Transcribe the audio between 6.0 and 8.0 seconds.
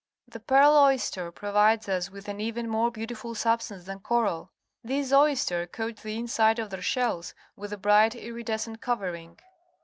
inside of their shells with a